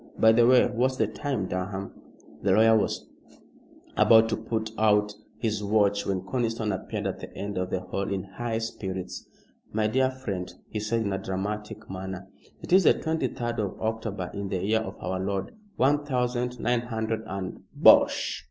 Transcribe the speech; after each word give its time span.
By 0.17 0.31
the 0.31 0.47
way, 0.47 0.65
what's 0.67 0.95
the 0.97 1.05
time, 1.05 1.45
Durham?" 1.45 1.91
The 2.41 2.53
lawyer 2.53 2.75
was 2.75 3.07
about 3.95 4.29
to 4.29 4.35
pull 4.35 4.63
out 4.79 5.13
his 5.37 5.63
watch 5.63 6.07
when 6.07 6.21
Conniston 6.25 6.73
appeared 6.73 7.05
at 7.05 7.19
the 7.19 7.31
end 7.37 7.55
of 7.59 7.69
the 7.69 7.81
hall 7.81 8.11
in 8.11 8.23
high 8.23 8.57
spirits. 8.57 9.27
"My 9.71 9.85
dear 9.85 10.09
friend," 10.09 10.51
he 10.67 10.79
said 10.79 11.01
in 11.01 11.13
a 11.13 11.19
dramatic 11.21 11.87
manner, 11.87 12.27
"it 12.63 12.73
is 12.73 12.85
the 12.85 12.95
twenty 12.95 13.27
third 13.27 13.59
of 13.59 13.79
October, 13.79 14.31
in 14.33 14.49
the 14.49 14.65
year 14.65 14.79
of 14.79 14.95
our 14.99 15.19
Lord 15.19 15.51
one 15.75 16.03
thousand 16.03 16.59
nine 16.59 16.81
hundred 16.81 17.21
and" 17.27 17.61
"Bosh!" 17.75 18.39